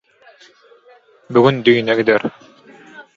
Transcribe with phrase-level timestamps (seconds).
[1.37, 2.21] Bu gün düýne gider.